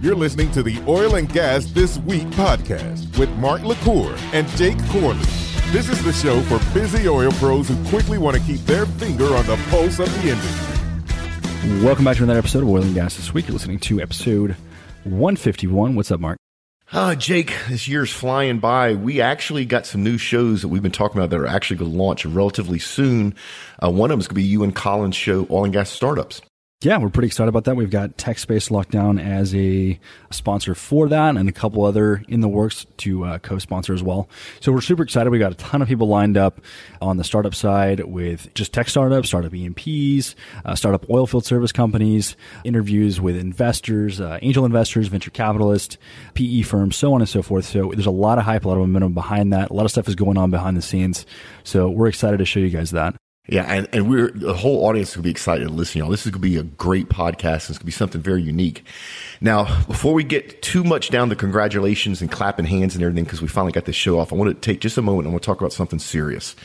[0.00, 4.78] You're listening to the Oil and Gas This Week podcast with Mark LaCour and Jake
[4.90, 5.18] Corley.
[5.72, 9.34] This is the show for busy oil pros who quickly want to keep their finger
[9.34, 11.84] on the pulse of the industry.
[11.84, 13.48] Welcome back to another episode of Oil and Gas This Week.
[13.48, 14.54] You're listening to episode
[15.02, 15.96] 151.
[15.96, 16.38] What's up, Mark?
[16.92, 18.94] Uh, Jake, this year's flying by.
[18.94, 21.90] We actually got some new shows that we've been talking about that are actually going
[21.90, 23.34] to launch relatively soon.
[23.82, 25.90] Uh, one of them is going to be you and Colin's show, Oil and Gas
[25.90, 26.40] Startups.
[26.80, 27.74] Yeah, we're pretty excited about that.
[27.74, 29.98] We've got TechSpace Lockdown as a
[30.30, 34.28] sponsor for that and a couple other in the works to uh, co-sponsor as well.
[34.60, 35.30] So we're super excited.
[35.30, 36.60] We got a ton of people lined up
[37.02, 42.36] on the startup side with just tech startups, startup E&Ps, uh, startup oilfield service companies,
[42.62, 45.98] interviews with investors, uh, angel investors, venture capitalists,
[46.34, 47.64] PE firms, so on and so forth.
[47.64, 49.70] So there's a lot of hype, a lot of momentum behind that.
[49.70, 51.26] A lot of stuff is going on behind the scenes.
[51.64, 53.17] So we're excited to show you guys that.
[53.50, 56.10] Yeah, and, and we're the whole audience gonna be excited to listen, y'all.
[56.10, 57.70] This is gonna be a great podcast.
[57.70, 58.84] It's gonna be something very unique.
[59.40, 63.40] Now, before we get too much down the congratulations and clapping hands and everything, because
[63.40, 65.32] we finally got this show off, I want to take just a moment and I
[65.32, 66.56] want to talk about something serious.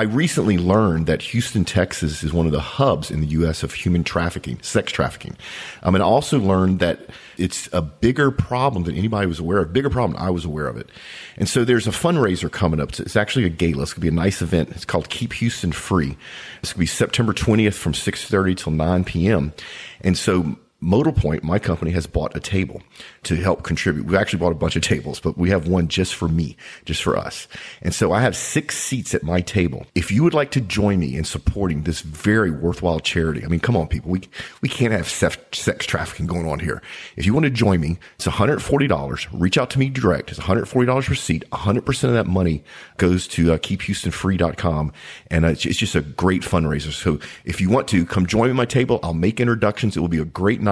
[0.00, 3.62] I recently learned that Houston, Texas is one of the hubs in the U.S.
[3.62, 5.36] of human trafficking, sex trafficking.
[5.82, 7.00] Um, and I also learned that
[7.36, 10.78] it's a bigger problem than anybody was aware of, bigger problem I was aware of
[10.78, 10.88] it.
[11.36, 12.98] And so there's a fundraiser coming up.
[12.98, 13.82] It's actually a gala.
[13.82, 14.70] It's going to be a nice event.
[14.70, 16.16] It's called Keep Houston Free.
[16.62, 19.52] It's going to be September 20th from 6.30 till 9 p.m.
[20.00, 22.80] And so Modal Point, my company, has bought a table
[23.24, 24.06] to help contribute.
[24.06, 26.56] We've actually bought a bunch of tables, but we have one just for me,
[26.86, 27.48] just for us.
[27.82, 29.86] And so I have six seats at my table.
[29.94, 33.60] If you would like to join me in supporting this very worthwhile charity, I mean,
[33.60, 34.22] come on, people, we,
[34.62, 36.80] we can't have sex, trafficking going on here.
[37.14, 39.28] If you want to join me, it's $140.
[39.32, 40.30] Reach out to me direct.
[40.30, 41.44] It's $140 per seat.
[41.52, 42.64] 100% of that money
[42.96, 44.92] goes to uh, keephoustonfree.com.
[45.30, 46.92] And uh, it's, it's just a great fundraiser.
[46.92, 49.94] So if you want to come join me at my table, I'll make introductions.
[49.94, 50.69] It will be a great night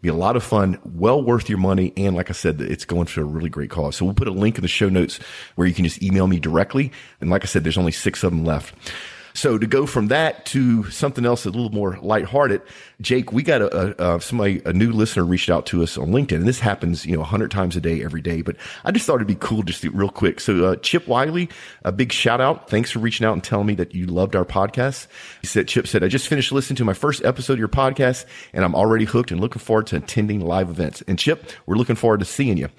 [0.00, 1.92] Be a lot of fun, well worth your money.
[1.96, 3.96] And like I said, it's going to a really great cause.
[3.96, 5.18] So we'll put a link in the show notes
[5.54, 6.92] where you can just email me directly.
[7.20, 8.74] And like I said, there's only six of them left.
[9.38, 12.60] So to go from that to something else a little more lighthearted,
[13.00, 16.38] Jake, we got a, a, somebody, a new listener reached out to us on LinkedIn,
[16.38, 18.42] and this happens, you know, hundred times a day, every day.
[18.42, 20.40] But I just thought it'd be cool, just to, real quick.
[20.40, 21.48] So uh, Chip Wiley,
[21.84, 22.68] a big shout out.
[22.68, 25.06] Thanks for reaching out and telling me that you loved our podcast.
[25.40, 28.24] He said, Chip said, I just finished listening to my first episode of your podcast,
[28.52, 31.00] and I'm already hooked and looking forward to attending live events.
[31.06, 32.70] And Chip, we're looking forward to seeing you.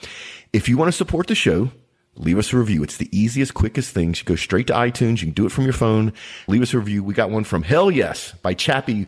[0.51, 1.71] If you want to support the show,
[2.19, 2.83] leave us a review.
[2.83, 4.13] It's the easiest, quickest thing.
[4.13, 5.21] You go straight to iTunes.
[5.21, 6.13] You can do it from your phone.
[6.47, 7.03] Leave us a review.
[7.03, 9.07] We got one from Hell Yes by Chappie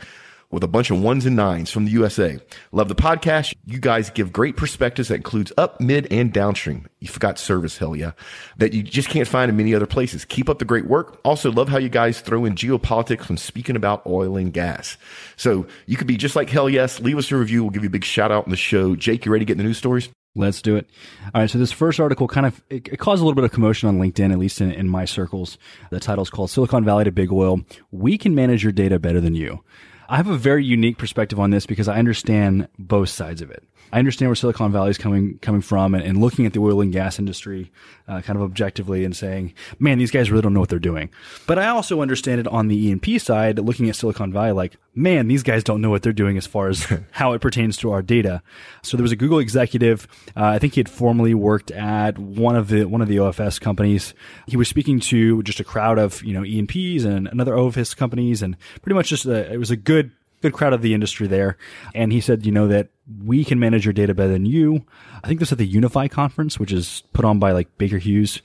[0.49, 2.37] with a bunch of ones and nines from the USA.
[2.71, 3.55] Love the podcast.
[3.65, 6.87] You guys give great perspectives that includes up, mid, and downstream.
[6.99, 8.11] You forgot service, hell yeah,
[8.57, 10.25] that you just can't find in many other places.
[10.25, 11.19] Keep up the great work.
[11.23, 14.97] Also love how you guys throw in geopolitics when speaking about oil and gas.
[15.37, 16.99] So you could be just like hell yes.
[16.99, 17.63] Leave us a review.
[17.63, 18.95] We'll give you a big shout out in the show.
[18.95, 20.09] Jake, you ready to get the news stories?
[20.35, 20.89] Let's do it.
[21.33, 21.49] All right.
[21.49, 23.99] So this first article kind of it, it caused a little bit of commotion on
[23.99, 25.57] LinkedIn, at least in, in my circles.
[25.89, 27.61] The title is called "Silicon Valley to Big Oil:
[27.91, 29.63] We can manage your data better than you."
[30.07, 33.63] I have a very unique perspective on this because I understand both sides of it.
[33.91, 36.81] I understand where Silicon Valley is coming coming from, and, and looking at the oil
[36.81, 37.71] and gas industry,
[38.07, 41.09] uh, kind of objectively, and saying, "Man, these guys really don't know what they're doing."
[41.47, 45.27] But I also understand it on the E&P side, looking at Silicon Valley, like, "Man,
[45.27, 48.01] these guys don't know what they're doing as far as how it pertains to our
[48.01, 48.41] data."
[48.81, 50.07] So there was a Google executive.
[50.35, 53.59] Uh, I think he had formerly worked at one of the one of the OFS
[53.59, 54.13] companies.
[54.47, 58.41] He was speaking to just a crowd of you know E&Ps and another OFS companies,
[58.41, 61.57] and pretty much just a, it was a good good crowd of the industry there.
[61.93, 62.89] And he said, you know, that
[63.23, 64.85] we can manage your data better than you.
[65.23, 68.41] I think this at the Unify conference, which is put on by like Baker Hughes.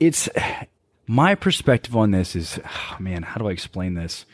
[0.00, 0.28] It's
[1.06, 4.24] my perspective on this is, oh man, how do I explain this?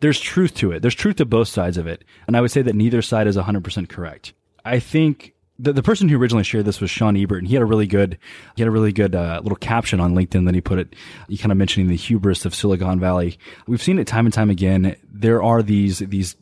[0.00, 0.82] There's truth to it.
[0.82, 2.04] There's truth to both sides of it.
[2.26, 4.32] And I would say that neither side is 100% correct.
[4.64, 7.62] I think the, the person who originally shared this was Sean Ebert, and he had
[7.62, 8.18] a really good,
[8.56, 10.94] he had a really good uh, little caption on LinkedIn that he put it.
[11.28, 13.38] He kind of mentioning the hubris of Silicon Valley.
[13.68, 14.96] We've seen it time and time again.
[15.12, 16.36] There are these these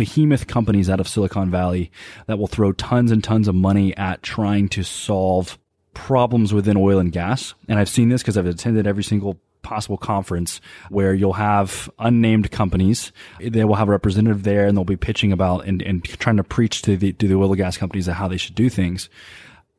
[0.00, 1.92] behemoth companies out of Silicon Valley
[2.26, 5.58] that will throw tons and tons of money at trying to solve
[5.92, 7.52] problems within oil and gas.
[7.68, 12.50] And I've seen this because I've attended every single possible conference where you'll have unnamed
[12.50, 13.12] companies.
[13.40, 16.44] They will have a representative there and they'll be pitching about and, and trying to
[16.44, 19.10] preach to the, to the oil and gas companies how they should do things.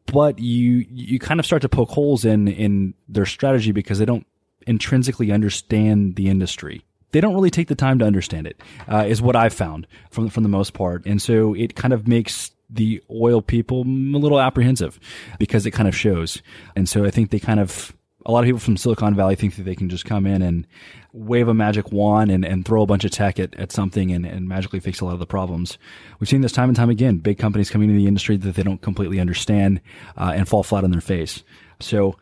[0.06, 4.06] But you, you kind of start to poke holes in, in their strategy because they
[4.06, 4.28] don't
[4.68, 8.60] intrinsically understand the industry they don't really take the time to understand it.
[8.88, 12.08] Uh, is what I've found from from the most part, and so it kind of
[12.08, 15.00] makes the oil people a little apprehensive
[15.40, 16.42] because it kind of shows,
[16.76, 17.94] and so I think they kind of
[18.26, 20.68] a lot of people from Silicon Valley think that they can just come in and
[21.14, 24.26] wave a magic wand and, and throw a bunch of tech at, at something and,
[24.26, 25.78] and magically fix a lot of the problems.
[26.20, 27.18] We've seen this time and time again.
[27.18, 29.82] Big companies coming into the industry that they don't completely understand
[30.18, 31.44] uh, and fall flat on their face.
[31.80, 32.16] So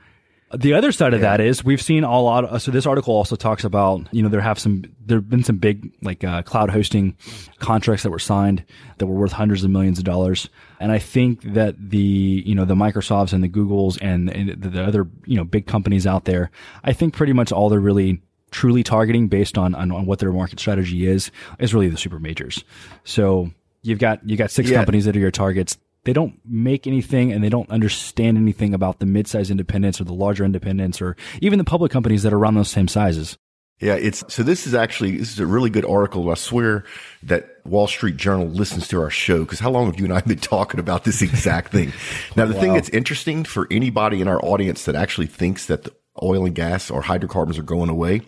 [0.57, 2.45] the other side of that is we've seen a lot.
[2.45, 5.43] Of, so this article also talks about you know there have some there have been
[5.43, 7.15] some big like uh, cloud hosting
[7.59, 8.63] contracts that were signed
[8.97, 10.49] that were worth hundreds of millions of dollars,
[10.79, 14.83] and I think that the you know the Microsofts and the Googles and, and the
[14.83, 16.49] other you know big companies out there,
[16.83, 20.31] I think pretty much all they're really truly targeting based on, on, on what their
[20.31, 21.29] market strategy is
[21.59, 22.63] is really the super majors.
[23.03, 23.51] So
[23.83, 24.77] you've got you got six yeah.
[24.77, 28.99] companies that are your targets they don't make anything and they don't understand anything about
[28.99, 32.55] the mid-sized independents or the larger independents or even the public companies that are around
[32.55, 33.37] those same sizes.
[33.79, 36.29] Yeah, it's so this is actually this is a really good article.
[36.29, 36.83] I swear
[37.23, 40.19] that Wall Street Journal listens to our show because how long have you and I
[40.21, 41.93] been talking about this exact thing?
[42.35, 42.61] Now, the wow.
[42.61, 46.53] thing that's interesting for anybody in our audience that actually thinks that the oil and
[46.53, 48.21] gas or hydrocarbons are going away,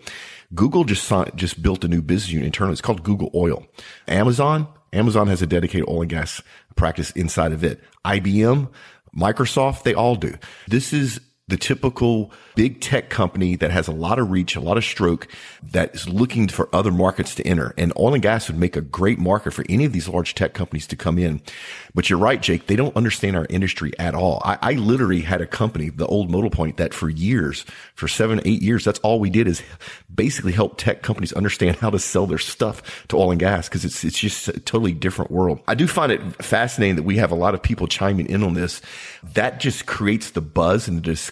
[0.54, 2.72] Google just signed, just built a new business unit internally.
[2.72, 3.66] It's called Google Oil.
[4.08, 6.42] Amazon Amazon has a dedicated oil and gas
[6.76, 7.80] practice inside of it.
[8.04, 8.68] IBM,
[9.16, 10.34] Microsoft, they all do.
[10.68, 14.76] This is the typical big tech company that has a lot of reach, a lot
[14.76, 15.26] of stroke
[15.72, 17.74] that is looking for other markets to enter.
[17.76, 20.54] And oil and gas would make a great market for any of these large tech
[20.54, 21.42] companies to come in.
[21.94, 22.68] But you're right, Jake.
[22.68, 24.40] They don't understand our industry at all.
[24.44, 28.40] I, I literally had a company, the old Modal Point, that for years, for seven,
[28.44, 29.62] eight years, that's all we did is
[30.14, 33.84] basically help tech companies understand how to sell their stuff to oil and gas because
[33.84, 35.58] it's, it's just a totally different world.
[35.66, 38.54] I do find it fascinating that we have a lot of people chiming in on
[38.54, 38.80] this.
[39.34, 41.31] That just creates the buzz and the discussion.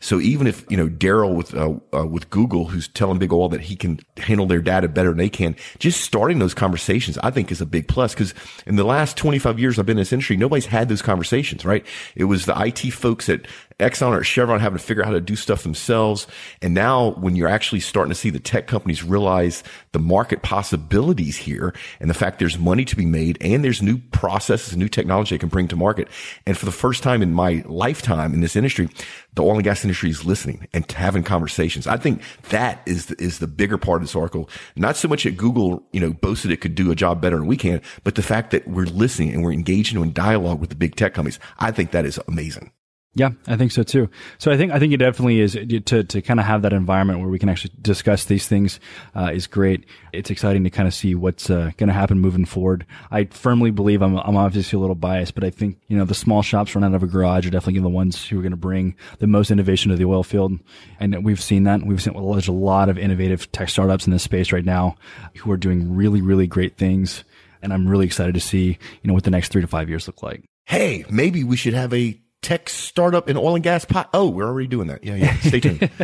[0.00, 3.48] So even if, you know, Daryl with, uh, uh, with Google, who's telling Big Oil
[3.48, 7.30] that he can handle their data better than they can, just starting those conversations, I
[7.30, 8.34] think is a big plus because
[8.66, 11.84] in the last 25 years, I've been in this industry, nobody's had those conversations, right?
[12.14, 13.46] It was the IT folks at
[13.80, 16.26] Exxon or Chevron having to figure out how to do stuff themselves.
[16.62, 21.36] And now when you're actually starting to see the tech companies realize the market possibilities
[21.36, 24.88] here and the fact there's money to be made and there's new processes and new
[24.88, 26.08] technology they can bring to market.
[26.46, 28.88] And for the first time in my lifetime in this industry,
[29.34, 31.86] the oil and gas industry is listening and having conversations.
[31.86, 34.48] I think that is the, is the bigger part of this article.
[34.76, 37.46] Not so much that Google, you know, boasted it could do a job better than
[37.46, 40.76] we can, but the fact that we're listening and we're engaging in dialogue with the
[40.76, 41.38] big tech companies.
[41.58, 42.72] I think that is amazing.
[43.14, 44.08] Yeah, I think so too.
[44.38, 47.18] So I think I think it definitely is to to kind of have that environment
[47.18, 48.78] where we can actually discuss these things
[49.16, 49.84] uh, is great.
[50.12, 52.86] It's exciting to kind of see what's uh, going to happen moving forward.
[53.10, 56.14] I firmly believe I'm I'm obviously a little biased, but I think you know the
[56.14, 58.56] small shops run out of a garage are definitely the ones who are going to
[58.56, 60.60] bring the most innovation to the oil field,
[61.00, 61.84] and we've seen that.
[61.84, 64.94] We've seen well, there's a lot of innovative tech startups in this space right now
[65.38, 67.24] who are doing really really great things,
[67.60, 70.06] and I'm really excited to see you know what the next three to five years
[70.06, 70.44] look like.
[70.66, 74.08] Hey, maybe we should have a tech startup in oil and gas pot.
[74.14, 75.04] Oh, we're already doing that.
[75.04, 75.38] Yeah, yeah.
[75.40, 75.90] Stay tuned.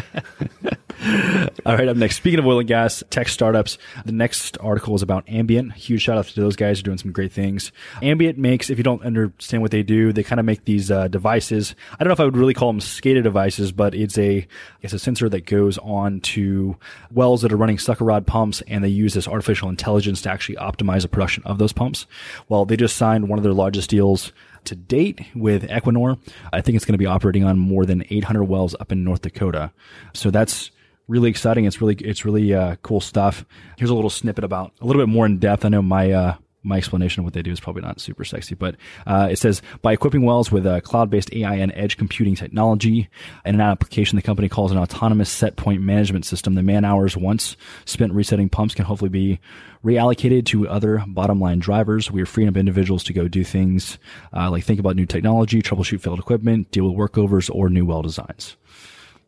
[1.67, 2.17] All right, up next.
[2.17, 5.75] Speaking of oil and gas tech startups, the next article is about Ambyint.
[5.75, 7.73] Huge shout out to those guys who are doing some great things.
[7.97, 11.09] Ambyint makes, if you don't understand what they do, they kind of make these uh,
[11.09, 11.75] devices.
[11.93, 14.47] I don't know if I would really call them SCADA devices, but it's a
[14.83, 16.77] it's a sensor that goes on to
[17.11, 20.57] wells that are running sucker rod pumps, and they use this artificial intelligence to actually
[20.57, 22.07] optimize the production of those pumps.
[22.49, 24.33] Well, they just signed one of their largest deals
[24.67, 26.19] to date with Equinor.
[26.53, 29.23] I think it's going to be operating on more than 800 wells up in North
[29.23, 29.73] Dakota.
[30.15, 30.71] So that's
[31.09, 31.65] really exciting.
[31.65, 33.45] It's really it's really uh, cool stuff.
[33.77, 35.65] Here's a little snippet about a little bit more in depth.
[35.65, 36.35] I know my uh,
[36.67, 39.63] my explanation of what they do is probably not super sexy, but uh, it says
[39.83, 43.09] by equipping wells with a cloud-based AI and edge computing technology
[43.45, 47.17] and an application the company calls an autonomous set point management system, the man hours
[47.17, 49.41] once spent resetting pumps can hopefully be
[49.85, 52.11] reallocated to other bottom line drivers.
[52.11, 53.99] We are freeing up individuals to go do things
[54.33, 58.03] uh, like think about new technology, troubleshoot failed equipment, deal with workovers, or new well
[58.03, 58.57] designs.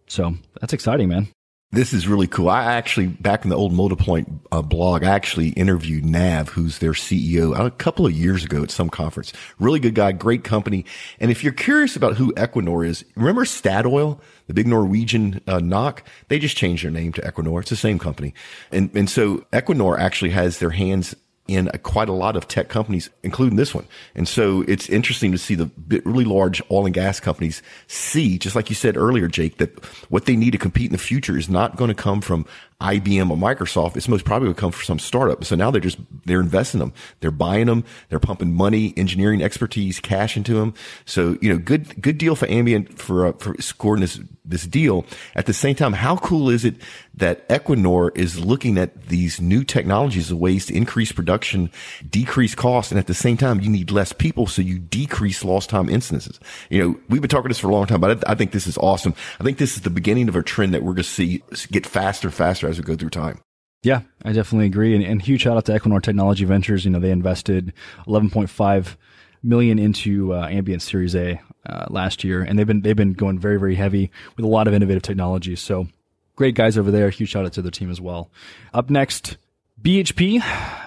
[0.08, 1.28] So that's exciting, man.
[1.70, 2.48] This is really cool.
[2.48, 6.78] I actually, back in the old Modal Point uh, blog, I actually interviewed Nav, who's
[6.78, 9.34] their CEO, a couple of years ago at some conference.
[9.58, 10.86] Really good guy, great company.
[11.20, 16.00] And if you're curious about who Equinor is, remember Statoil, the big Norwegian uh, NOC?
[16.28, 17.60] They just changed their name to Equinor.
[17.60, 18.32] It's the same company.
[18.72, 21.14] And, and so Equinor actually has their hands
[21.48, 23.86] in a, quite a lot of tech companies, including this one.
[24.14, 25.70] And so it's interesting to see the
[26.04, 30.26] really large oil and gas companies see, just like you said earlier, Jake, that what
[30.26, 32.44] they need to compete in the future is not going to come from
[32.80, 33.96] IBM or Microsoft.
[33.96, 35.44] It's most probably going to come from some startup.
[35.44, 36.92] So now they're just they're investing them.
[37.20, 37.84] They're buying them.
[38.08, 40.74] They're pumping money, engineering expertise, cash into them.
[41.04, 45.04] So, you know, good, good deal for Ambyint for, uh, for scoring this, this deal.
[45.34, 46.76] At the same time, how cool is it
[47.14, 51.70] that Equinor is looking at these new technologies as ways to increase production,
[52.08, 55.68] decrease costs, and at the same time, you need less people, so you decrease lost
[55.68, 56.38] time instances.
[56.70, 58.68] You know, we've been talking this for a long time, but I, I think this
[58.68, 59.14] is awesome.
[59.40, 61.42] I think this is the beginning of a trend that we're going to see
[61.72, 63.40] get faster and faster as we go through time.
[63.82, 64.94] Yeah, I definitely agree.
[64.94, 66.84] And, and huge shout out to Equinor Technology Ventures.
[66.84, 67.72] You know, they invested
[68.06, 68.96] 11.5
[69.42, 73.38] million into uh, Ambyint Series A uh, last year, and they've been they've been going
[73.38, 75.54] very very heavy with a lot of innovative technology.
[75.54, 75.86] So
[76.34, 77.10] great guys over there.
[77.10, 78.30] Huge shout out to their team as well.
[78.74, 79.36] Up next,
[79.80, 80.40] BHP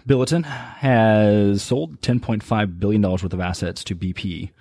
[0.06, 4.52] Billiton has sold 10.5 billion dollars worth of assets to BP.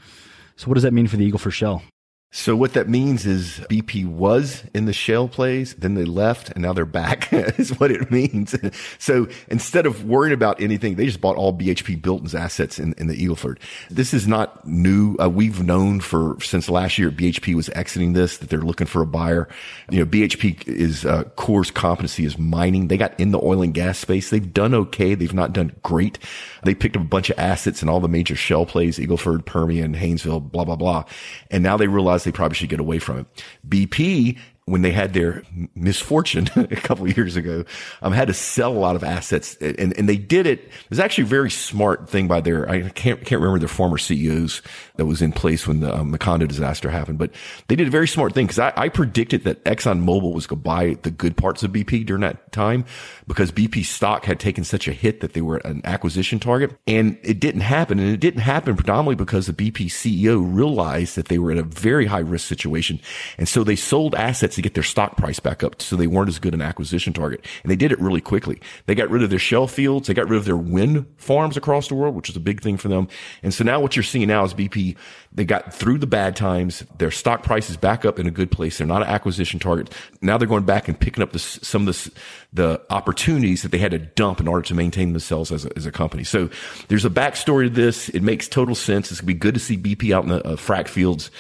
[0.57, 1.83] So what does that mean for the Eagle Ford Shale?
[2.33, 6.63] So what that means is BP was in the shale plays, then they left, and
[6.63, 7.33] now they're back.
[7.33, 8.55] is what it means.
[8.99, 13.09] so instead of worrying about anything, they just bought all BHP Billiton's assets in, in
[13.09, 13.59] the Eagleford.
[13.91, 15.17] This is not new.
[15.19, 19.03] Uh, we've known for since last year BHP was exiting this that they're looking for
[19.03, 19.49] a buyer.
[19.91, 22.87] You know, BHP is uh, core's competency is mining.
[22.89, 24.31] They got in the oil and gas space.
[24.31, 25.17] They've done okay.
[25.17, 26.21] They've not done great.
[26.63, 29.97] They picked up a bunch of assets in all the major shale plays, Eagleford, Permian,
[29.97, 31.05] Haynesville, blah blah blah,
[31.51, 33.27] and now they realize they probably should get away from it.
[33.69, 35.43] BP when they had their
[35.75, 37.65] misfortune a couple years ago,
[38.03, 40.61] um, had to sell a lot of assets, and and they did it.
[40.61, 43.99] It was actually a very smart thing by their I can't can't remember their former
[43.99, 44.63] CEOs
[44.97, 47.31] that was in place when the um, Macondo disaster happened, but
[47.69, 50.65] they did a very smart thing because I, I predicted that ExxonMobil was going to
[50.65, 52.85] buy the good parts of BP during that time
[53.27, 57.19] because BP stock had taken such a hit that they were an acquisition target, and
[57.23, 61.39] it didn't happen, and it didn't happen predominantly because the BP CEO realized that they
[61.39, 63.01] were in a very high risk situation,
[63.37, 66.29] and so they sold assets to get their stock price back up so they weren't
[66.29, 67.45] as good an acquisition target.
[67.63, 68.61] And they did it really quickly.
[68.87, 70.09] They got rid of their shell fields.
[70.09, 72.77] They got rid of their wind farms across the world, which is a big thing
[72.77, 73.09] for them.
[73.43, 74.97] And so now what you're seeing now is BP,
[75.33, 76.85] they got through the bad times.
[76.99, 78.79] Their stock price is back up in a good place.
[78.79, 79.95] They're not an acquisition target.
[80.21, 82.13] Now they're going back and picking up the, some of the,
[82.53, 85.87] the opportunities that they had to dump in order to maintain themselves as a, as
[85.87, 86.25] a company.
[86.25, 86.51] So
[86.89, 88.09] there's a backstory to this.
[88.09, 89.11] It makes total sense.
[89.11, 91.31] It's going to be good to see BP out in the uh, frac fields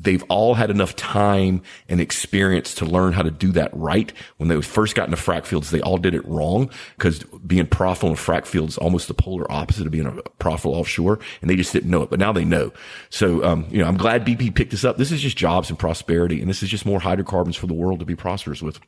[0.00, 4.12] they've all had enough time and experience to learn how to do that right.
[4.36, 8.10] When they first got into frac fields, they all did it wrong because being profitable
[8.10, 11.56] in frac fields is almost the polar opposite of being a profitable offshore, and they
[11.56, 12.10] just didn't know it.
[12.10, 12.72] But now they know.
[13.10, 14.96] So, um, you know, I'm glad BP picked this up.
[14.96, 17.98] This is just jobs and prosperity, and this is just more hydrocarbons for the world
[18.00, 18.80] to be prosperous with.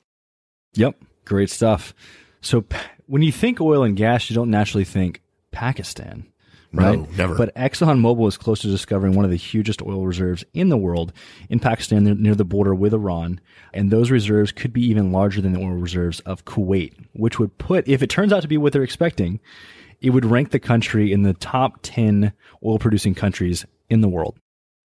[0.74, 1.94] Yep, great stuff.
[2.40, 2.64] So,
[3.06, 6.30] when you think oil and gas, you don't naturally think Pakistan
[6.72, 6.98] right?
[6.98, 7.34] No, never.
[7.34, 11.12] But ExxonMobil is close to discovering one of the hugest oil reserves in the world
[11.48, 13.40] in Pakistan near the border with Iran.
[13.72, 17.56] And those reserves could be even larger than the oil reserves of Kuwait, which would
[17.58, 19.40] put, if it turns out to be what they're expecting,
[20.00, 22.32] it would rank the country in the top 10
[22.64, 24.38] oil producing countries in the world.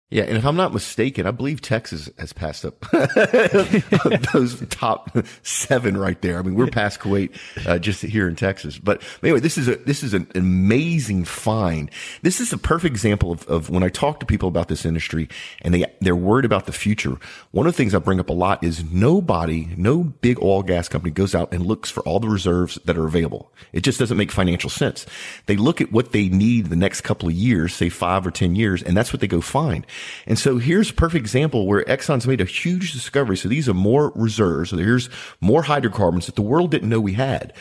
[0.08, 2.78] Yeah, and if I'm not mistaken, I believe Texas has passed up
[4.32, 6.38] those top seven right there.
[6.38, 7.36] I mean, we're past Kuwait
[7.66, 8.78] uh, just here in Texas.
[8.78, 11.90] But anyway, this is a this is an amazing find.
[12.22, 15.28] This is a perfect example of, of when I talk to people about this industry
[15.62, 17.18] and they they're worried about the future.
[17.50, 20.88] One of the things I bring up a lot is nobody, no big oil gas
[20.88, 23.52] company goes out and looks for all the reserves that are available.
[23.72, 25.04] It just doesn't make financial sense.
[25.46, 28.54] They look at what they need the next couple of years, say five or ten
[28.54, 29.84] years, and that's what they go find.
[30.26, 33.36] And so here's a perfect example where Exxon's made a huge discovery.
[33.36, 34.70] So these are more reserves.
[34.70, 35.08] So here's
[35.40, 37.52] more hydrocarbons that the world didn't know we had.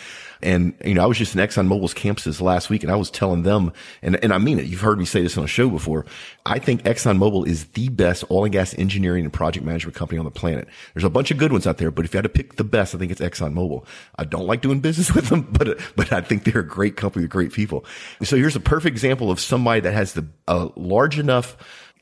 [0.41, 3.43] And, you know, I was just in ExxonMobil's campuses last week and I was telling
[3.43, 4.65] them, and, and I mean it.
[4.65, 6.05] You've heard me say this on a show before.
[6.45, 10.25] I think ExxonMobil is the best oil and gas engineering and project management company on
[10.25, 10.67] the planet.
[10.93, 12.63] There's a bunch of good ones out there, but if you had to pick the
[12.63, 13.85] best, I think it's ExxonMobil.
[14.17, 17.23] I don't like doing business with them, but, but I think they're a great company
[17.23, 17.85] with great people.
[18.21, 21.57] So here's a perfect example of somebody that has the, a large enough,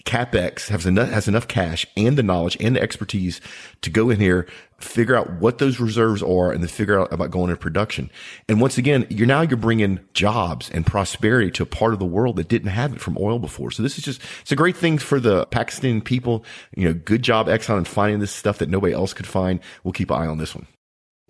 [0.06, 3.40] CapEx has enough, has enough cash and the knowledge and the expertise
[3.82, 7.32] to go in here, figure out what those reserves are and then figure out about
[7.32, 8.12] going into production.
[8.50, 12.06] And once again, you're now you're bringing jobs and prosperity to a part of the
[12.06, 13.72] world that didn't have it from oil before.
[13.72, 16.44] So this is just, it's a great thing for the Pakistani people.
[16.76, 19.62] You know, good job Exxon in finding this stuff that nobody else could find.
[19.84, 20.68] We'll keep an eye on this one.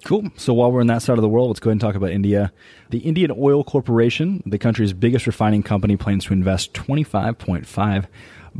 [0.04, 0.32] Cool.
[0.36, 2.12] So while we're in that side of the world, let's go ahead and talk about
[2.12, 2.52] India.
[2.90, 8.08] The Indian Oil Corporation, the country's biggest refining company, plans to invest 25.5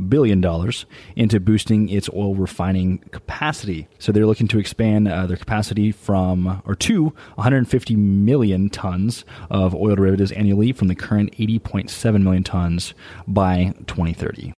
[0.08, 0.86] billion dollars
[1.16, 3.88] into boosting its oil refining capacity.
[3.98, 9.74] So they're looking to expand uh, their capacity from or to 150 million tons of
[9.74, 12.94] oil derivatives annually from the current 80.7 million tons
[13.26, 14.52] by 2030.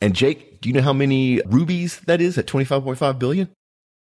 [0.00, 3.48] And Jake, do you know how many rupees that is at 25.5 billion?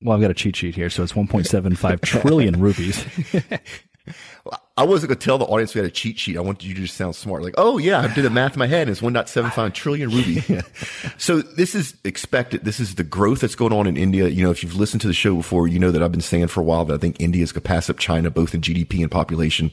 [0.03, 3.05] Well, I've got a cheat sheet here, so it's 1.75 trillion rupees.
[4.77, 6.37] I wasn't going to tell the audience we had a cheat sheet.
[6.37, 7.43] I wanted you to just sound smart.
[7.43, 8.89] Like, oh yeah, I did the math in my head.
[8.89, 10.61] It's 1.75 trillion rupee.
[11.19, 12.65] so this is expected.
[12.65, 14.29] This is the growth that's going on in India.
[14.29, 16.47] You know, if you've listened to the show before, you know that I've been saying
[16.47, 18.63] for a while that I think India is going to pass up China both in
[18.63, 19.71] GDP and population.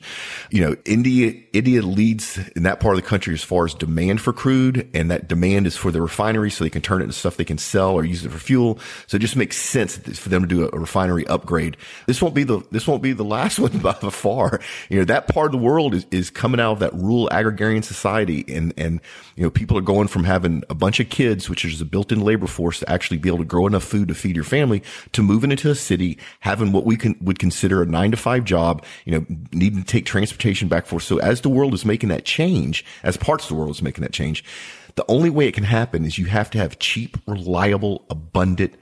[0.52, 4.20] You know, India, India leads in that part of the country as far as demand
[4.20, 7.16] for crude and that demand is for the refinery so they can turn it into
[7.16, 8.78] stuff they can sell or use it for fuel.
[9.08, 11.78] So it just makes sense for them to do a refinery upgrade.
[12.06, 14.59] This won't be the, this won't be the last one by far.
[14.90, 17.84] You know, that part of the world is, is coming out of that rural agrarian
[17.84, 19.02] society and, and,
[19.36, 22.22] you know, people are going from having a bunch of kids, which is a built-in
[22.22, 25.24] labor force to actually be able to grow enough food to feed your family to
[25.24, 28.84] moving into a city, having what we can, would consider a nine to five job,
[29.06, 31.04] you know, needing to take transportation back and forth.
[31.04, 34.02] So as the world is making that change, as parts of the world is making
[34.02, 34.44] that change,
[34.96, 38.74] the only way it can happen is you have to have cheap, reliable, abundant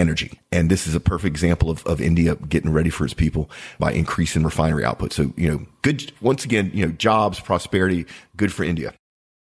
[0.00, 0.40] energy.
[0.50, 3.92] And this is a perfect example of, of India getting ready for its people by
[3.92, 5.12] increasing refinery output.
[5.12, 8.94] So, you know, good, once again, you know, jobs, prosperity, good for India.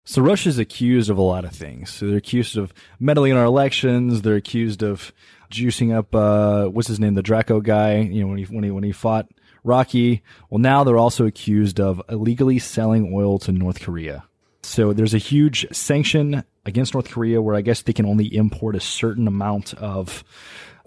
[0.06, 1.92] So Russia's accused of a lot of things.
[1.92, 4.22] So they're accused of meddling in our elections.
[4.22, 5.14] They're accused of
[5.52, 7.14] juicing up, uh, what's his name?
[7.14, 9.28] The Drago guy, you know, when he, when he, when he fought
[9.64, 10.24] Rocky.
[10.50, 14.24] Well, now they're also accused of illegally selling oil to North Korea.
[14.64, 18.76] So there's a huge sanction against North Korea where I guess they can only import
[18.76, 20.24] a certain amount of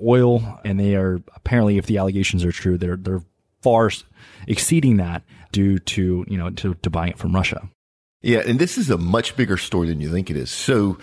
[0.00, 3.22] oil and they are apparently if the allegations are true they're they're
[3.62, 3.90] far
[4.46, 5.22] exceeding that
[5.52, 7.68] due to, you know, to, to buying it from Russia.
[8.22, 10.50] Yeah, and this is a much bigger story than you think it is.
[10.50, 10.98] So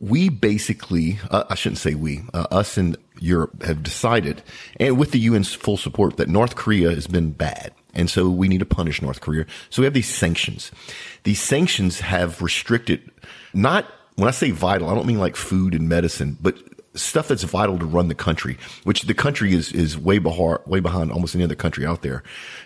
[0.00, 4.42] we basically, uh, I shouldn't say we, uh, us in Europe have decided,
[4.78, 7.72] and with the UN's full support, that North Korea has been bad.
[7.94, 9.46] And so we need to punish North Korea.
[9.70, 10.70] So we have these sanctions.
[11.24, 13.10] These sanctions have restricted
[13.54, 13.86] not,
[14.18, 16.58] when I say vital, I don't mean like food and medicine, but
[16.94, 20.80] stuff that's vital to run the country, which the country is, is way behind, way
[20.80, 22.24] behind almost any other country out there.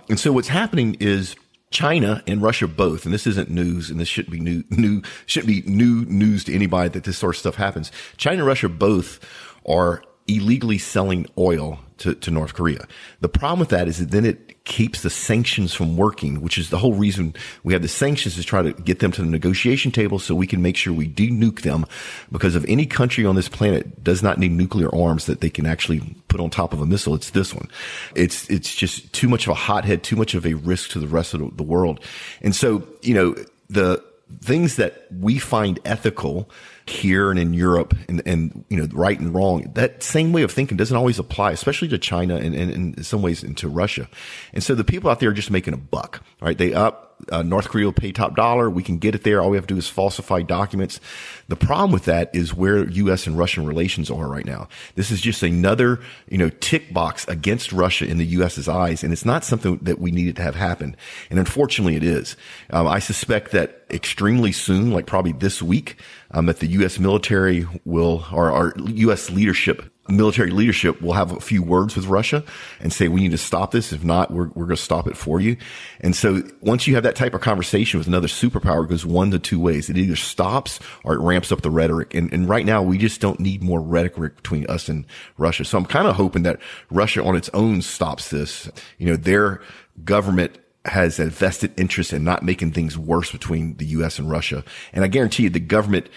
[0.09, 1.37] And so what's happening is
[1.71, 5.49] China and Russia both, and this isn't news, and this shouldn't be new, new, shouldn't
[5.49, 7.93] be new news to anybody that this sort of stuff happens.
[8.17, 9.21] China and Russia both
[9.69, 12.87] are illegally selling oil to, to North Korea.
[13.21, 16.71] The problem with that is that then it keeps the sanctions from working, which is
[16.71, 19.91] the whole reason we have the sanctions to try to get them to the negotiation
[19.91, 21.87] table so we can make sure we denuke them.
[22.31, 25.67] Because if any country on this planet does not need nuclear arms that they can
[25.67, 27.69] actually put on top of a missile, it's this one.
[28.15, 31.09] It's, it's just too much of a hothead, too much of a risk to the
[31.09, 32.01] rest of the world.
[32.41, 33.37] And so, you know,
[33.71, 34.03] the
[34.41, 36.49] things that we find ethical
[36.93, 40.53] here and in Europe and, and, you know, right and wrong, that same way of
[40.53, 44.09] thinking doesn't always apply, especially to China and, and, and in some ways into Russia.
[44.53, 46.57] And so the people out there are just making a buck, right?
[46.57, 48.69] They up, uh, North Korea will pay top dollar.
[48.69, 49.41] We can get it there.
[49.41, 51.01] All we have to do is falsify documents.
[51.49, 53.27] The problem with that is where U.S.
[53.27, 54.69] and Russian relations are right now.
[54.95, 59.13] This is just another, you know, tick box against Russia in the U.S.'s eyes, and
[59.13, 60.97] it's not something that we needed to have happen.
[61.31, 62.37] And unfortunately, it is.
[62.71, 65.97] Um, I suspect that extremely soon, like probably this week,
[66.31, 66.99] um, that the U.S.
[66.99, 69.31] military will, or our U.S.
[69.31, 72.43] leadership military leadership will have a few words with Russia
[72.81, 73.93] and say, we need to stop this.
[73.93, 75.57] If not, we're, we're going to stop it for you.
[76.01, 79.31] And so once you have that type of conversation with another superpower, it goes one
[79.31, 79.89] to two ways.
[79.89, 82.15] It either stops or it ramps up the rhetoric.
[82.15, 85.07] And, and right now we just don't need more rhetoric between us and
[85.39, 85.65] Russia.
[85.65, 86.61] So I'm kind of hoping that
[86.91, 88.71] Russia on its own stops this.
[88.99, 89.61] You know, their
[90.05, 94.19] government has a vested interest in not making things worse between the U.S.
[94.19, 94.65] and Russia.
[94.93, 96.09] And I guarantee you the government,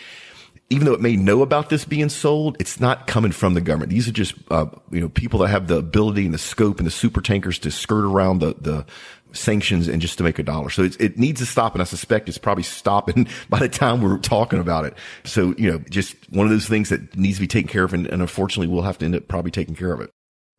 [0.69, 3.91] even though it may know about this being sold, it's not coming from the government.
[3.91, 6.88] These are just, uh, you know, people that have the ability and the scope and
[6.88, 8.86] the super tankers to skirt around the, the
[9.32, 10.69] sanctions and just to make a dollar.
[10.69, 11.73] So it needs to stop.
[11.75, 14.95] And I suspect it's probably stopping by the time we're talking about it.
[15.23, 17.93] So, you know, just one of those things that needs to be taken care of.
[17.93, 20.10] And, and unfortunately, we'll have to end up probably taking care of it.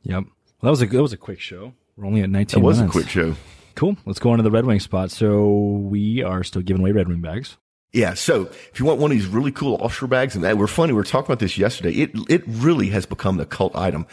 [0.04, 0.24] Yep.
[0.24, 1.72] Well, that was a, that was a quick show.
[1.96, 2.94] We're only at 19 It was minutes.
[2.94, 3.34] a quick show.
[3.74, 3.96] Cool.
[4.06, 5.10] Let's go on to the Red Wing spot.
[5.10, 7.56] So we are still giving away Red Wing bags.
[7.96, 8.12] Yeah.
[8.12, 10.98] So if you want one of these really cool offshore bags, and we're funny, we
[10.98, 11.92] were talking about this yesterday.
[11.92, 14.06] It, it really has become the cult item.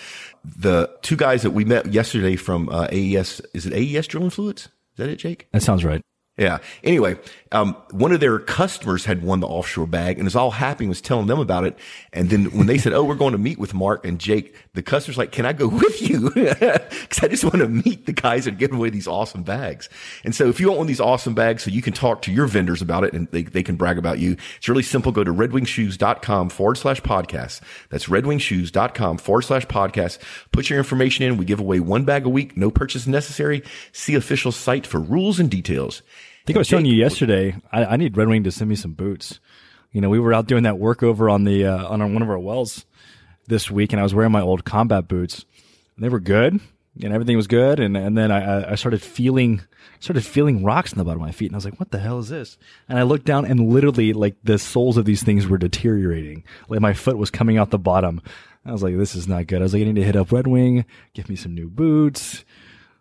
[0.46, 4.64] The two guys that we met yesterday from uh, AES, is it AES Drilling Fluids?
[4.64, 5.50] Is that it, Jake?
[5.52, 6.02] That sounds right.
[6.36, 6.58] Yeah.
[6.84, 7.20] Anyway,
[7.52, 10.90] um, one of their customers had won the offshore bag and was all happy and
[10.90, 11.78] was telling them about it.
[12.12, 14.82] And then when they said, Oh, we're going to meet with Mark and Jake, the
[14.82, 16.32] customer's like, can I go with you?
[16.32, 19.90] Cause I just want to meet the guys that give away these awesome bags.
[20.24, 22.32] And so if you want one of these awesome bags so you can talk to
[22.32, 25.12] your vendors about it and they, they can brag about you, it's really simple.
[25.12, 27.62] Go to redwingshoes.com forward slash podcast.
[27.92, 30.18] That's redwingshoes.com forward slash podcast.
[30.52, 31.38] Put your information in.
[31.38, 32.58] We give away one bag a week.
[32.58, 33.62] No purchase necessary.
[33.92, 36.02] See official site for rules and details.
[36.44, 37.56] I think I was telling you yesterday.
[37.72, 39.40] I, I, need Red Wing to send me some boots.
[39.94, 42.30] You know, we were out doing that work over on the uh, on one of
[42.30, 42.86] our wells
[43.48, 45.46] this week, and I was wearing my old combat boots.
[45.98, 46.60] They were good,
[47.02, 47.80] and everything was good.
[47.80, 49.62] And and then I I started feeling
[50.02, 52.00] started feeling rocks in the bottom of my feet, and I was like, "What the
[52.00, 52.58] hell is this?"
[52.90, 56.44] And I looked down, and literally, like the soles of these things were deteriorating.
[56.68, 58.22] Like my foot was coming out the bottom.
[58.66, 60.34] I was like, "This is not good." I was like, "I need to hit up
[60.34, 62.44] Red Wing, give me some new boots."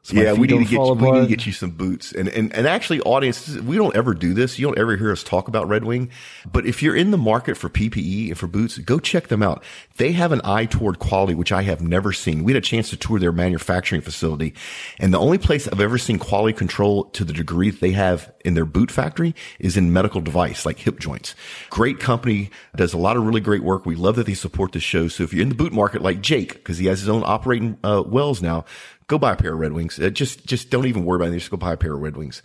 [0.04, 2.10] So yeah, we need to get you, we need to get you some boots.
[2.10, 4.58] And and and actually, audience, we don't ever do this.
[4.58, 6.10] You don't ever hear us talk about Red Wing.
[6.50, 9.62] But if you're in the market for PPE and for boots, go check them out.
[9.98, 12.42] They have an eye toward quality, which I have never seen.
[12.42, 14.54] We had a chance to tour their manufacturing facility,
[14.98, 18.31] and the only place I've ever seen quality control to the degree that they have
[18.44, 21.34] in their boot factory is in medical device like hip joints.
[21.70, 23.86] Great company does a lot of really great work.
[23.86, 25.08] We love that they support the show.
[25.08, 27.78] So if you're in the boot market like Jake, because he has his own operating
[27.82, 28.64] uh, wells now
[29.08, 29.98] go buy a pair of Red Wings.
[29.98, 31.38] Uh, just, just don't even worry about it.
[31.38, 32.42] Just go buy a pair of Red Wings.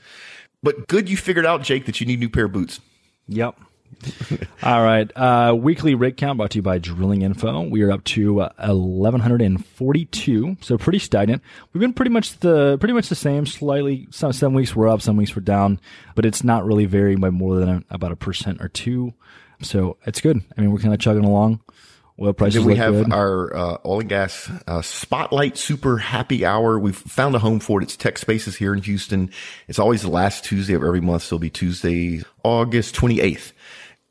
[0.63, 2.79] But good, you figured out, Jake, that you need a new pair of boots.
[3.27, 3.60] Yep.
[4.63, 5.10] All right.
[5.15, 7.69] Uh, weekly rig count brought to you by Drillinginfo.
[7.69, 11.41] We are up to uh, 1142, so pretty stagnant.
[11.73, 13.45] We've been pretty much the pretty much the same.
[13.45, 15.80] Slightly, some some weeks we're up, some weeks we're down,
[16.15, 19.13] but it's not really varying by more than a, about a percent or two.
[19.62, 20.41] So it's good.
[20.58, 21.62] I mean, we're kind of chugging along.
[22.19, 22.65] Oil prices.
[22.65, 23.13] we have good.
[23.13, 26.80] our uh, oil and gas uh, spotlight super happy hour.
[26.80, 27.84] We've found a home for it.
[27.84, 29.30] It's Tech Spaces here in Houston.
[29.67, 31.23] It's always the last Tuesday of every month.
[31.23, 33.54] So it'll be Tuesday, August twenty eighth.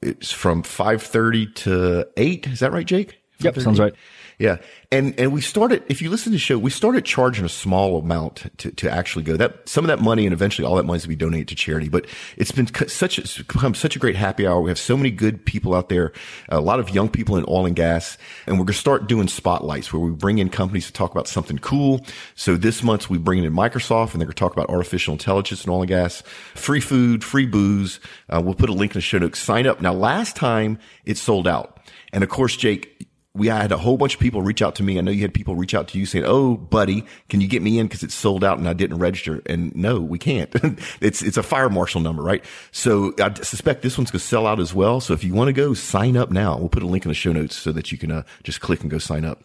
[0.03, 2.47] It's from five thirty to eight.
[2.47, 3.19] Is that right, Jake?
[3.41, 3.95] Yep, sounds right.
[4.39, 4.59] Yeah.
[4.93, 7.99] And, and we started, if you listen to the show, we started charging a small
[7.99, 10.99] amount to, to actually go that some of that money and eventually all that money
[10.99, 11.89] is to be donated to charity.
[11.89, 14.61] But it's been such, it's become such a great happy hour.
[14.61, 16.13] We have so many good people out there,
[16.51, 18.19] a lot of young people in oil and gas.
[18.47, 21.29] And we're going to start doing spotlights where we bring in companies to talk about
[21.29, 22.05] something cool.
[22.35, 25.63] So this month we bring in Microsoft and they're going to talk about artificial intelligence
[25.63, 26.23] and oil and gas,
[26.55, 28.01] free food, free booze.
[28.29, 29.39] Uh, we'll put a link in the show notes.
[29.39, 29.81] Sign up.
[29.81, 31.81] Now, last time it sold out.
[32.13, 33.06] And of course, Jake,
[33.37, 34.99] we had a whole bunch of people reach out to me.
[34.99, 37.63] I know you had people reach out to you saying, "Oh, buddy, can you get
[37.63, 40.51] me in because it's sold out and I didn't register?" And no, we can't.
[41.01, 42.45] it's it's a fire marshal number, right?
[42.73, 45.01] So I suspect this one's going to sell out as well.
[45.01, 46.59] So if you want to go, sign up now.
[46.59, 48.81] We'll put a link in the show notes so that you can uh, just click
[48.81, 49.45] and go sign up.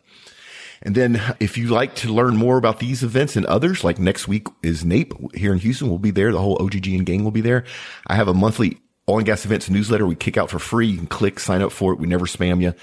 [0.83, 4.27] And then if you like to learn more about these events and others, like next
[4.27, 5.89] week is NAPE here in Houston.
[5.89, 6.31] We'll be there.
[6.31, 7.65] The whole OGG and gang will be there.
[8.07, 10.87] I have a monthly oil and gas events newsletter we kick out for free.
[10.87, 11.99] You can click, sign up for it.
[11.99, 12.73] We never spam you.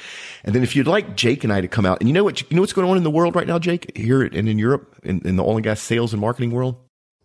[0.45, 2.41] And then if you'd like Jake and I to come out, and you know what,
[2.51, 4.99] you know what's going on in the world right now, Jake, here and in Europe,
[5.03, 6.77] in, in the oil and gas sales and marketing world?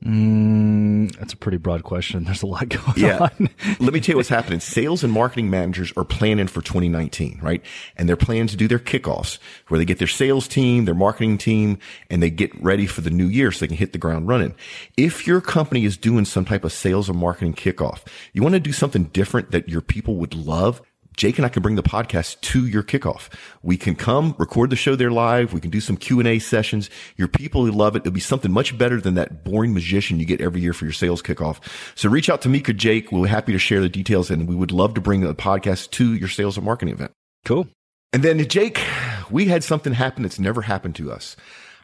[0.06, 2.26] Mm, that's a pretty broad question.
[2.26, 3.20] There's a lot going yeah.
[3.20, 3.50] on.
[3.80, 4.60] Let me tell you what's happening.
[4.60, 7.64] Sales and marketing managers are planning for 2019, right?
[7.96, 11.38] And they're planning to do their kickoffs where they get their sales team, their marketing
[11.38, 11.78] team,
[12.10, 14.56] and they get ready for the new year so they can hit the ground running.
[14.98, 18.02] If your company is doing some type of sales or marketing kickoff,
[18.34, 20.82] you want to do something different that your people would love,
[21.16, 23.30] Jake and I can bring the podcast to your kickoff.
[23.62, 25.54] We can come record the show there live.
[25.54, 26.90] We can do some Q and A sessions.
[27.18, 28.00] Your people will love it.
[28.00, 30.94] It'll be something much better than that boring magician you get every year for your
[30.94, 31.60] sales kickoff.
[31.96, 33.12] So reach out to me or Jake.
[33.12, 35.92] We'll be happy to share the details and we would love to bring the podcast
[35.92, 37.12] to your sales and marketing event.
[37.46, 37.68] Cool.
[38.12, 38.80] And then Jake,
[39.30, 41.36] we had something happen that's never happened to us.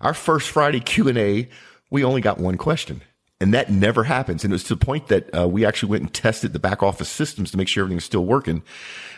[0.02, 1.50] Our first Friday Q and A,
[1.90, 3.02] we only got one question.
[3.42, 4.44] And that never happens.
[4.44, 6.84] And it was to the point that uh, we actually went and tested the back
[6.84, 8.64] office systems to make sure everything's still working.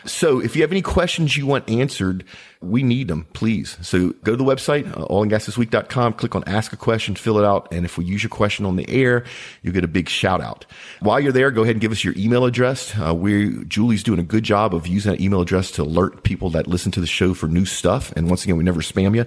[0.04, 2.24] So if you have any questions you want answered,
[2.60, 3.76] we need them, please.
[3.82, 7.72] So go to the website, uh, oilandgasthisweek.com, click on ask a question, fill it out.
[7.72, 9.24] And if we use your question on the air,
[9.62, 10.66] you'll get a big shout out.
[11.00, 12.96] While you're there, go ahead and give us your email address.
[12.96, 16.50] Uh, we Julie's doing a good job of using that email address to alert people
[16.50, 18.12] that listen to the show for new stuff.
[18.16, 19.26] And once again, we never spam you.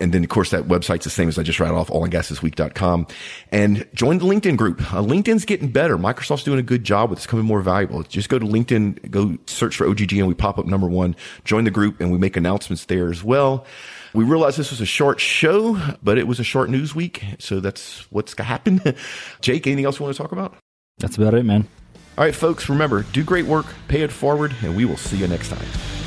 [0.00, 3.06] And then, of course, that website's the same as I just read off, oilandgasthisweek.com.
[3.50, 4.80] And join the LinkedIn group.
[4.92, 5.98] Uh, LinkedIn's getting better.
[5.98, 7.20] Microsoft's doing a good job with it.
[7.20, 8.02] It's becoming more valuable.
[8.04, 11.16] Just go to LinkedIn, go search for OGG and we pop up number one.
[11.44, 13.66] Join the group and we make announcements there as well.
[14.14, 17.24] We realized this was a short show, but it was a short news week.
[17.38, 18.82] So that's what's happened.
[19.40, 20.56] Jake, anything else you want to talk about?
[20.98, 21.66] That's about it, man.
[22.16, 25.28] All right, folks, remember, do great work, pay it forward, and we will see you
[25.28, 25.97] next time.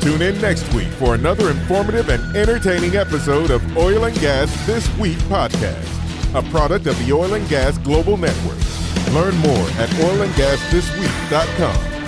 [0.00, 4.88] Tune in next week for another informative and entertaining episode of Oil and Gas This
[4.96, 8.56] Week podcast, a product of the Oil and Gas Global Network.
[9.12, 11.99] Learn more at oilandgasthisweek.com.